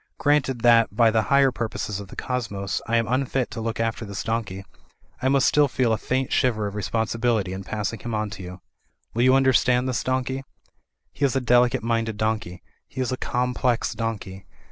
[0.17, 4.03] Granted that, by the higher purposes of the cosmos, I am unfit to look after
[4.03, 4.65] this donkey,
[5.21, 8.61] I must still feel a faint shiver of responsibility in passing him on to yog.^
[9.13, 10.43] Wi^' 176 THE FLYING INN you understand this donkey?
[11.13, 12.63] He is a delicate minded donkey.
[12.87, 14.47] He is a complex donkey.